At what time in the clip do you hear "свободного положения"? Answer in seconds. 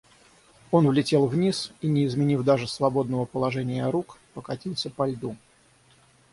2.67-3.87